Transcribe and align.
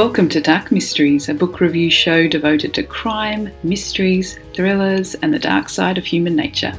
Welcome 0.00 0.30
to 0.30 0.40
Dark 0.40 0.72
Mysteries, 0.72 1.28
a 1.28 1.34
book 1.34 1.60
review 1.60 1.90
show 1.90 2.26
devoted 2.26 2.72
to 2.72 2.82
crime, 2.82 3.52
mysteries, 3.62 4.38
thrillers, 4.54 5.14
and 5.16 5.34
the 5.34 5.38
dark 5.38 5.68
side 5.68 5.98
of 5.98 6.06
human 6.06 6.34
nature. 6.34 6.72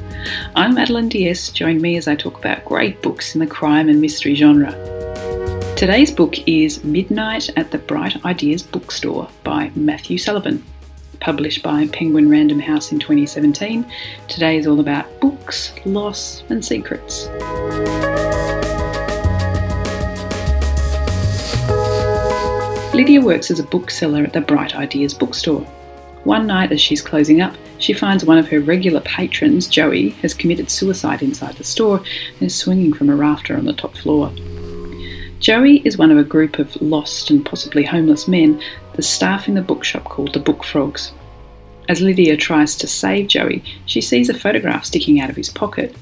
I'm 0.56 0.74
Madeline 0.74 1.08
Diaz. 1.08 1.50
Join 1.50 1.80
me 1.80 1.96
as 1.96 2.08
I 2.08 2.16
talk 2.16 2.36
about 2.36 2.64
great 2.64 3.00
books 3.00 3.36
in 3.36 3.38
the 3.38 3.46
crime 3.46 3.88
and 3.88 4.00
mystery 4.00 4.34
genre. 4.34 4.72
Today's 5.76 6.10
book 6.10 6.36
is 6.48 6.82
Midnight 6.82 7.48
at 7.56 7.70
the 7.70 7.78
Bright 7.78 8.24
Ideas 8.24 8.64
Bookstore 8.64 9.28
by 9.44 9.70
Matthew 9.76 10.18
Sullivan. 10.18 10.60
Published 11.20 11.62
by 11.62 11.86
Penguin 11.92 12.28
Random 12.28 12.58
House 12.58 12.90
in 12.90 12.98
2017, 12.98 13.86
today 14.26 14.56
is 14.56 14.66
all 14.66 14.80
about 14.80 15.20
books, 15.20 15.72
loss, 15.84 16.42
and 16.48 16.64
secrets. 16.64 17.28
Lydia 23.02 23.20
works 23.20 23.50
as 23.50 23.58
a 23.58 23.64
bookseller 23.64 24.22
at 24.22 24.32
the 24.32 24.40
Bright 24.40 24.76
Ideas 24.76 25.12
bookstore. 25.12 25.62
One 26.22 26.46
night, 26.46 26.70
as 26.70 26.80
she's 26.80 27.02
closing 27.02 27.40
up, 27.40 27.52
she 27.78 27.92
finds 27.92 28.24
one 28.24 28.38
of 28.38 28.46
her 28.46 28.60
regular 28.60 29.00
patrons, 29.00 29.66
Joey, 29.66 30.10
has 30.22 30.32
committed 30.32 30.70
suicide 30.70 31.20
inside 31.20 31.56
the 31.56 31.64
store 31.64 31.96
and 31.96 32.42
is 32.42 32.54
swinging 32.54 32.92
from 32.92 33.10
a 33.10 33.16
rafter 33.16 33.56
on 33.56 33.64
the 33.64 33.72
top 33.72 33.96
floor. 33.96 34.32
Joey 35.40 35.82
is 35.84 35.98
one 35.98 36.12
of 36.12 36.16
a 36.16 36.22
group 36.22 36.60
of 36.60 36.80
lost 36.80 37.28
and 37.28 37.44
possibly 37.44 37.82
homeless 37.82 38.28
men, 38.28 38.62
the 38.94 39.02
staff 39.02 39.48
in 39.48 39.56
the 39.56 39.62
bookshop 39.62 40.04
called 40.04 40.32
the 40.32 40.38
Book 40.38 40.62
Frogs. 40.62 41.10
As 41.88 42.00
Lydia 42.00 42.36
tries 42.36 42.76
to 42.76 42.86
save 42.86 43.26
Joey, 43.26 43.64
she 43.86 44.00
sees 44.00 44.28
a 44.28 44.38
photograph 44.38 44.84
sticking 44.84 45.20
out 45.20 45.28
of 45.28 45.34
his 45.34 45.50
pocket. 45.50 45.96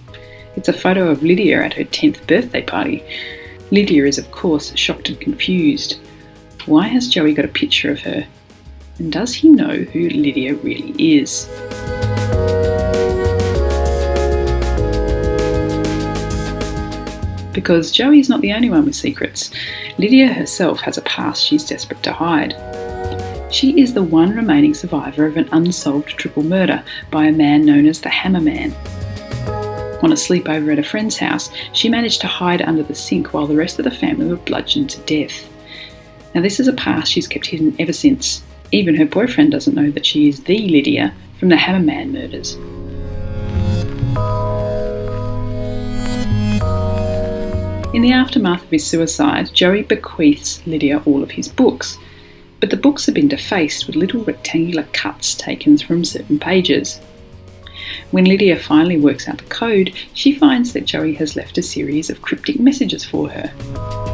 It's 0.55 0.69
a 0.69 0.75
photo 0.75 1.09
of 1.09 1.23
Lydia 1.23 1.65
at 1.65 1.73
her 1.73 1.85
10th 1.85 2.27
birthday 2.27 2.61
party. 2.61 3.03
Lydia 3.71 4.05
is, 4.05 4.19
of 4.19 4.31
course, 4.33 4.77
shocked 4.77 5.09
and 5.09 5.19
confused. 5.19 5.99
Why 6.71 6.87
has 6.87 7.09
Joey 7.09 7.35
got 7.35 7.45
a 7.45 7.49
picture 7.49 7.91
of 7.91 7.99
her? 8.03 8.25
And 8.99 9.11
does 9.11 9.35
he 9.35 9.49
know 9.49 9.75
who 9.75 10.09
Lydia 10.09 10.55
really 10.55 10.93
is? 11.19 11.47
Because 17.53 17.91
Joey 17.91 18.21
is 18.21 18.29
not 18.29 18.41
the 18.41 18.53
only 18.53 18.71
one 18.71 18.85
with 18.85 18.95
secrets. 18.95 19.51
Lydia 19.99 20.33
herself 20.33 20.81
has 20.83 20.97
a 20.97 21.03
past 21.03 21.45
she's 21.45 21.65
desperate 21.65 22.05
to 22.05 22.13
hide. 22.13 22.55
She 23.53 23.81
is 23.81 23.93
the 23.93 24.05
one 24.05 24.31
remaining 24.31 24.75
survivor 24.75 25.27
of 25.27 25.37
an 25.37 25.49
unsolved 25.51 26.11
triple 26.11 26.45
murder 26.45 26.85
by 27.11 27.25
a 27.25 27.33
man 27.33 27.67
known 27.67 27.85
as 27.85 28.01
the 28.01 28.11
Hammer 28.11 28.41
Man. 28.41 28.73
On 30.05 30.13
a 30.13 30.15
sleepover 30.15 30.71
at 30.71 30.79
a 30.79 30.85
friend's 30.85 31.19
house, 31.19 31.51
she 31.73 31.89
managed 31.89 32.21
to 32.21 32.29
hide 32.29 32.63
under 32.63 32.85
the 32.85 32.95
sink 32.95 33.35
while 33.35 33.49
the 33.49 33.57
rest 33.57 33.81
of 33.81 33.85
the 33.85 33.91
family 33.91 34.29
were 34.29 34.37
bludgeoned 34.37 34.91
to 34.91 35.01
death. 35.01 35.50
Now, 36.35 36.43
this 36.43 36.61
is 36.61 36.69
a 36.69 36.73
past 36.73 37.11
she's 37.11 37.27
kept 37.27 37.47
hidden 37.47 37.75
ever 37.79 37.93
since. 37.93 38.43
Even 38.73 38.95
her 38.95 39.05
boyfriend 39.05 39.51
doesn't 39.51 39.75
know 39.75 39.91
that 39.91 40.07
she 40.07 40.29
is 40.29 40.45
the 40.45 40.69
Lydia 40.69 41.13
from 41.39 41.49
the 41.49 41.57
Hammerman 41.57 42.13
murders. 42.13 42.55
In 47.93 48.03
the 48.03 48.13
aftermath 48.13 48.63
of 48.63 48.71
his 48.71 48.87
suicide, 48.87 49.51
Joey 49.53 49.83
bequeaths 49.83 50.65
Lydia 50.65 51.03
all 51.05 51.25
of 51.25 51.33
his 51.33 51.49
books, 51.49 51.99
but 52.61 52.71
the 52.71 52.77
books 52.77 53.07
have 53.07 53.17
been 53.17 53.27
defaced 53.27 53.89
with 53.89 53.97
little 53.97 54.23
rectangular 54.23 54.87
cuts 54.93 55.35
taken 55.35 55.77
from 55.79 56.05
certain 56.05 56.39
pages. 56.39 57.01
When 58.13 58.27
Lydia 58.27 58.57
finally 58.57 58.99
works 58.99 59.29
out 59.29 59.39
the 59.39 59.45
code, 59.45 59.93
she 60.15 60.33
finds 60.33 60.73
that 60.75 60.85
Joey 60.85 61.15
has 61.15 61.35
left 61.35 61.59
a 61.59 61.63
series 61.63 62.09
of 62.09 62.23
cryptic 62.23 62.61
messages 62.61 63.05
for 63.05 63.29
her. 63.31 64.10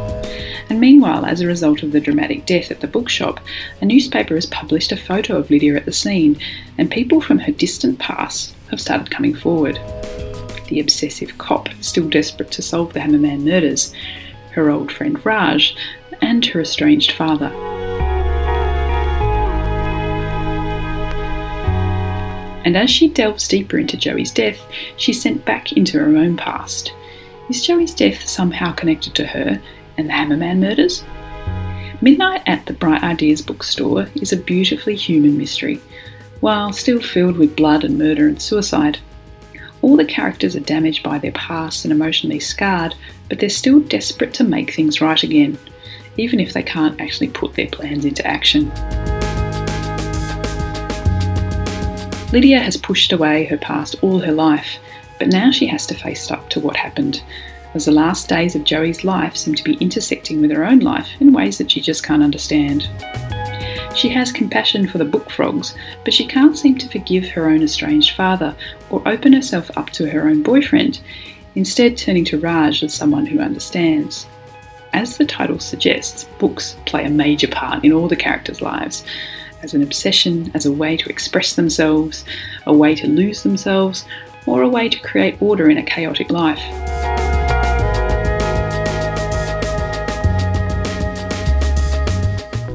And 0.69 0.81
meanwhile, 0.81 1.25
as 1.25 1.39
a 1.41 1.47
result 1.47 1.81
of 1.83 1.91
the 1.91 2.01
dramatic 2.01 2.45
death 2.45 2.71
at 2.71 2.81
the 2.81 2.87
bookshop, 2.87 3.39
a 3.81 3.85
newspaper 3.85 4.35
has 4.35 4.45
published 4.45 4.91
a 4.91 4.97
photo 4.97 5.37
of 5.37 5.49
Lydia 5.49 5.75
at 5.75 5.85
the 5.85 5.93
scene, 5.93 6.37
and 6.77 6.91
people 6.91 7.21
from 7.21 7.39
her 7.39 7.53
distant 7.53 7.99
past 7.99 8.53
have 8.69 8.81
started 8.81 9.09
coming 9.09 9.33
forward. 9.33 9.75
The 10.67 10.81
obsessive 10.81 11.37
cop, 11.37 11.69
still 11.79 12.09
desperate 12.09 12.51
to 12.51 12.61
solve 12.61 12.91
the 12.91 12.99
Hammerman 12.99 13.45
murders, 13.45 13.93
her 14.51 14.69
old 14.69 14.91
friend 14.91 15.23
Raj, 15.25 15.75
and 16.21 16.45
her 16.47 16.61
estranged 16.61 17.13
father. 17.13 17.53
And 22.65 22.75
as 22.75 22.89
she 22.89 23.07
delves 23.07 23.47
deeper 23.47 23.77
into 23.77 23.95
Joey's 23.95 24.31
death, 24.31 24.59
she's 24.97 25.21
sent 25.21 25.45
back 25.45 25.71
into 25.71 25.97
her 25.99 26.17
own 26.17 26.35
past. 26.35 26.91
Is 27.49 27.65
Joey's 27.65 27.93
death 27.93 28.27
somehow 28.27 28.73
connected 28.73 29.15
to 29.15 29.25
her, 29.25 29.61
and 29.97 30.09
the 30.09 30.13
Hammerman 30.13 30.59
murders? 30.59 31.03
Midnight 31.99 32.43
at 32.45 32.65
the 32.65 32.73
Bright 32.73 33.03
Ideas 33.03 33.41
bookstore 33.41 34.07
is 34.15 34.31
a 34.31 34.37
beautifully 34.37 34.95
human 34.95 35.37
mystery, 35.37 35.81
while 36.41 36.71
still 36.71 37.01
filled 37.01 37.37
with 37.37 37.55
blood 37.55 37.83
and 37.83 37.97
murder 37.97 38.27
and 38.27 38.39
suicide. 38.39 38.99
All 39.81 39.97
the 39.97 40.05
characters 40.05 40.55
are 40.55 40.61
damaged 40.61 41.01
by 41.01 41.17
their 41.17 41.31
past 41.31 41.85
and 41.85 41.91
emotionally 41.91 42.39
scarred, 42.39 42.93
but 43.29 43.39
they're 43.39 43.49
still 43.49 43.79
desperate 43.79 44.33
to 44.35 44.43
make 44.43 44.73
things 44.73 45.01
right 45.01 45.21
again, 45.23 45.57
even 46.17 46.39
if 46.39 46.53
they 46.53 46.63
can't 46.63 46.99
actually 47.01 47.29
put 47.29 47.55
their 47.55 47.67
plans 47.67 48.05
into 48.05 48.25
action. 48.25 48.69
Lydia 52.31 52.59
has 52.59 52.77
pushed 52.77 53.13
away 53.13 53.45
her 53.45 53.57
past 53.57 53.95
all 54.01 54.19
her 54.19 54.33
life, 54.33 54.77
but 55.17 55.29
now 55.29 55.49
she 55.49 55.65
has 55.65 55.87
to 55.87 55.95
face 55.95 56.29
up 56.29 56.49
to 56.49 56.59
what 56.59 56.75
happened 56.75 57.23
as 57.73 57.85
the 57.85 57.91
last 57.91 58.29
days 58.29 58.55
of 58.55 58.63
Joey's 58.63 59.03
life 59.03 59.35
seem 59.35 59.55
to 59.55 59.63
be 59.63 59.75
intersecting 59.75 60.41
with 60.41 60.51
her 60.51 60.65
own 60.65 60.79
life 60.79 61.09
in 61.19 61.33
ways 61.33 61.57
that 61.57 61.71
she 61.71 61.81
just 61.81 62.03
can't 62.03 62.23
understand. 62.23 62.89
She 63.95 64.09
has 64.09 64.31
compassion 64.31 64.87
for 64.87 64.99
the 64.99 65.05
book 65.05 65.29
frogs, 65.31 65.75
but 66.03 66.13
she 66.13 66.25
can't 66.25 66.57
seem 66.57 66.77
to 66.77 66.89
forgive 66.89 67.25
her 67.29 67.49
own 67.49 67.63
estranged 67.63 68.15
father 68.15 68.55
or 68.89 69.01
open 69.07 69.33
herself 69.33 69.69
up 69.75 69.89
to 69.91 70.09
her 70.09 70.27
own 70.27 70.43
boyfriend, 70.43 70.99
instead, 71.55 71.97
turning 71.97 72.25
to 72.25 72.39
Raj 72.39 72.83
as 72.83 72.93
someone 72.93 73.25
who 73.25 73.39
understands. 73.39 74.27
As 74.93 75.17
the 75.17 75.25
title 75.25 75.59
suggests, 75.59 76.25
books 76.37 76.77
play 76.85 77.05
a 77.05 77.09
major 77.09 77.47
part 77.47 77.83
in 77.83 77.91
all 77.91 78.07
the 78.07 78.15
characters' 78.15 78.61
lives 78.61 79.03
as 79.63 79.73
an 79.73 79.81
obsession, 79.81 80.51
as 80.53 80.65
a 80.65 80.71
way 80.71 80.95
to 80.95 81.09
express 81.09 81.55
themselves, 81.55 82.23
a 82.67 82.73
way 82.73 82.93
to 82.95 83.07
lose 83.07 83.43
themselves, 83.43 84.05
or 84.45 84.61
a 84.61 84.69
way 84.69 84.87
to 84.87 84.99
create 84.99 85.41
order 85.41 85.69
in 85.69 85.77
a 85.77 85.83
chaotic 85.83 86.29
life. 86.29 86.61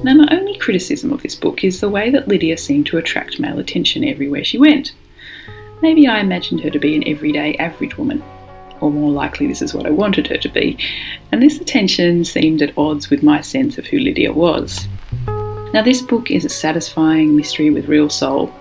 Now, 0.05 0.15
my 0.15 0.27
only 0.33 0.59
criticism 0.59 1.13
of 1.13 1.23
this 1.23 1.37
book 1.37 1.63
is 1.63 1.81
the 1.81 1.89
way 1.89 2.11
that 2.11 2.27
Lydia 2.27 2.59
seemed 2.59 2.87
to 2.87 2.99
attract 2.99 3.39
male 3.39 3.61
attention 3.61 4.03
everywhere 4.05 4.43
she 4.43 4.59
went. 4.59 4.95
Maybe 5.81 6.09
I 6.09 6.19
imagined 6.19 6.61
her 6.63 6.71
to 6.71 6.79
be 6.81 6.97
an 6.97 7.07
everyday 7.07 7.55
average 7.57 7.97
woman, 7.97 8.21
or 8.81 8.91
more 8.91 9.13
likely, 9.13 9.47
this 9.47 9.63
is 9.63 9.75
what 9.75 9.87
I 9.87 9.91
wanted 9.91 10.27
her 10.27 10.39
to 10.39 10.49
be, 10.49 10.77
and 11.31 11.41
this 11.41 11.61
attention 11.61 12.25
seemed 12.25 12.63
at 12.63 12.77
odds 12.77 13.11
with 13.11 13.23
my 13.23 13.41
sense 13.41 13.79
of 13.79 13.87
who 13.87 14.01
Lydia 14.01 14.33
was. 14.33 14.89
Now, 15.73 15.83
this 15.83 16.03
book 16.03 16.33
is 16.33 16.45
a 16.45 16.49
satisfying 16.49 17.37
mystery 17.37 17.71
with 17.71 17.89
real 17.89 18.11
soul. 18.11 18.53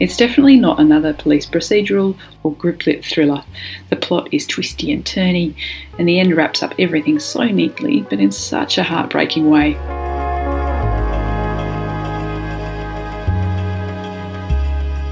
It's 0.00 0.16
definitely 0.16 0.56
not 0.56 0.80
another 0.80 1.12
police 1.12 1.44
procedural 1.44 2.16
or 2.44 2.54
grip 2.54 2.86
lit 2.86 3.04
thriller. 3.04 3.44
The 3.90 3.96
plot 3.96 4.32
is 4.32 4.46
twisty 4.46 4.90
and 4.90 5.04
turny, 5.04 5.54
and 5.98 6.08
the 6.08 6.18
end 6.18 6.34
wraps 6.34 6.62
up 6.62 6.74
everything 6.78 7.18
so 7.18 7.44
neatly, 7.44 8.00
but 8.08 8.20
in 8.20 8.32
such 8.32 8.78
a 8.78 8.82
heartbreaking 8.82 9.50
way. 9.50 9.76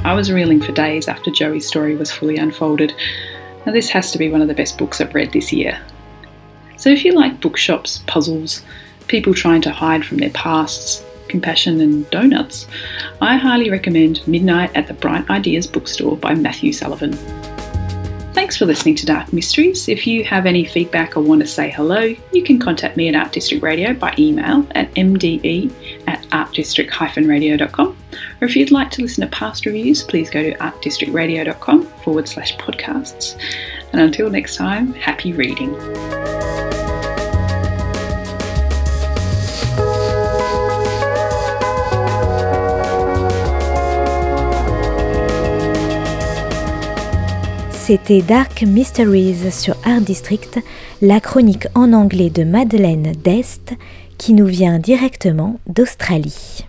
I 0.07 0.15
was 0.15 0.31
reeling 0.31 0.61
for 0.61 0.71
days 0.71 1.09
after 1.09 1.33
Joey's 1.33 1.67
story 1.67 1.97
was 1.97 2.13
fully 2.13 2.37
unfolded. 2.37 2.95
Now, 3.67 3.73
this 3.73 3.89
has 3.89 4.13
to 4.13 4.19
be 4.19 4.31
one 4.31 4.41
of 4.41 4.47
the 4.47 4.55
best 4.55 4.79
books 4.79 5.01
I've 5.01 5.13
read 5.13 5.33
this 5.33 5.53
year. 5.53 5.77
So, 6.77 6.91
if 6.91 7.05
you 7.05 7.13
like 7.13 7.41
bookshops, 7.41 8.05
puzzles, 8.07 8.63
people 9.09 9.35
trying 9.35 9.63
to 9.63 9.73
hide 9.73 10.07
from 10.07 10.19
their 10.19 10.31
pasts, 10.31 11.05
compassion, 11.27 11.81
and 11.81 12.09
donuts, 12.11 12.69
I 13.21 13.37
highly 13.37 13.69
recommend 13.69 14.25
Midnight 14.29 14.71
at 14.77 14.87
the 14.87 14.95
Bright 14.95 15.29
Ideas 15.29 15.67
Bookstore 15.67 16.17
by 16.17 16.37
Matthew 16.37 16.73
Sullivan. 16.73 17.15
Thanks 18.33 18.57
for 18.57 18.65
listening 18.65 18.95
to 18.97 19.07
Dark 19.07 19.33
Mysteries. 19.33 19.89
If 19.89 20.07
you 20.07 20.23
have 20.23 20.47
any 20.47 20.65
feedback 20.65 21.17
or 21.17 21.23
want 21.23 21.41
to 21.41 21.49
say 21.49 21.69
hello, 21.69 22.15
you 22.33 22.45
can 22.45 22.61
contact 22.61 22.97
me 22.97 23.09
at 23.09 23.17
Art 23.17 23.33
District 23.33 23.61
Radio 23.61 23.93
by 23.93 24.15
email 24.21 24.69
at 24.77 24.95
mde 24.95 25.73
at 26.07 26.23
artdistrict-radio.com 26.29 27.96
Or 28.41 28.47
if 28.47 28.55
you'd 28.55 28.71
like 28.71 28.91
to 28.93 29.03
listen 29.03 29.23
to 29.23 29.29
past 29.29 29.65
reviews, 29.65 30.03
please 30.03 30.29
go 30.31 30.43
to 30.43 30.53
artdistrictradio.com 30.59 31.87
forward 32.05 32.29
slash 32.29 32.57
podcasts. 32.57 33.37
And 33.93 34.01
until 34.01 34.31
next 34.31 34.57
time, 34.57 34.93
happy 34.95 35.33
reading. 35.33 35.75
C'était 47.71 48.21
Dark 48.21 48.63
Mysteries 48.63 49.53
sur 49.53 49.77
Art 49.85 50.01
District, 50.01 50.59
la 51.01 51.21
chronique 51.21 51.69
en 51.77 51.93
anglais 51.93 52.31
de 52.31 52.43
Madeleine 52.43 53.13
Dest 53.23 53.75
qui 54.19 54.35
nous 54.35 54.47
vient 54.47 54.81
directement 54.81 55.61
d'Australie. 55.69 56.67